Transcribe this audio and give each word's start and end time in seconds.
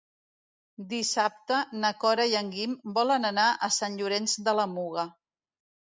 Dissabte 0.93 1.59
na 1.83 1.91
Cora 2.03 2.27
i 2.33 2.35
en 2.41 2.51
Guim 2.55 2.75
volen 2.97 3.31
anar 3.33 3.47
a 3.69 3.69
Sant 3.79 4.01
Llorenç 4.01 4.37
de 4.49 4.57
la 4.61 4.67
Muga. 4.77 5.05